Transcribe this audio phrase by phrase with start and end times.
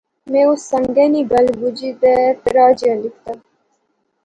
[0.31, 2.13] میں اس سنگے نی گل بجی تہ
[2.43, 3.31] تراہ جیا لکھتا